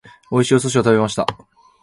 [0.31, 1.27] 美味しいお寿司を食べました。